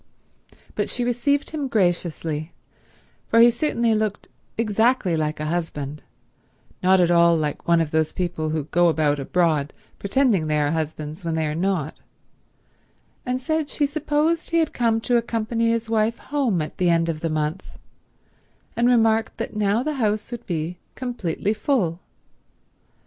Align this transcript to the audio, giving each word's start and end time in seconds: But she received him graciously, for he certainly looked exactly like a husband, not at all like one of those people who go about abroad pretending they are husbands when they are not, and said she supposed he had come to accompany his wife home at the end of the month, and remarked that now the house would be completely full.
But 0.73 0.89
she 0.89 1.03
received 1.05 1.51
him 1.51 1.67
graciously, 1.67 2.53
for 3.27 3.39
he 3.39 3.51
certainly 3.51 3.93
looked 3.93 4.29
exactly 4.57 5.15
like 5.15 5.39
a 5.39 5.45
husband, 5.45 6.01
not 6.81 6.99
at 6.99 7.11
all 7.11 7.37
like 7.37 7.67
one 7.67 7.79
of 7.79 7.91
those 7.91 8.11
people 8.11 8.49
who 8.49 8.63
go 8.63 8.87
about 8.87 9.19
abroad 9.19 9.73
pretending 9.99 10.47
they 10.47 10.57
are 10.59 10.71
husbands 10.71 11.23
when 11.23 11.35
they 11.35 11.45
are 11.45 11.53
not, 11.53 11.97
and 13.27 13.39
said 13.39 13.69
she 13.69 13.85
supposed 13.85 14.49
he 14.49 14.57
had 14.57 14.73
come 14.73 15.01
to 15.01 15.17
accompany 15.17 15.69
his 15.69 15.87
wife 15.87 16.17
home 16.17 16.63
at 16.63 16.79
the 16.79 16.89
end 16.89 17.07
of 17.07 17.19
the 17.19 17.29
month, 17.29 17.67
and 18.75 18.87
remarked 18.87 19.37
that 19.37 19.55
now 19.55 19.83
the 19.83 19.93
house 20.01 20.31
would 20.31 20.47
be 20.47 20.79
completely 20.95 21.53
full. 21.53 21.99